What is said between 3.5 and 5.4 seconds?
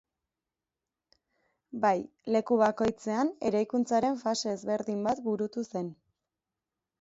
eraikuntzaren fase ezberdin bat